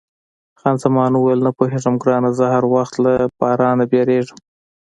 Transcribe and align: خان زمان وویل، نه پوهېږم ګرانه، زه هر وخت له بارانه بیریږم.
خان 0.59 0.75
زمان 0.83 1.11
وویل، 1.13 1.39
نه 1.47 1.51
پوهېږم 1.57 1.95
ګرانه، 2.03 2.29
زه 2.37 2.45
هر 2.53 2.63
وخت 2.75 2.93
له 3.05 3.11
بارانه 3.39 3.85
بیریږم. 3.91 4.39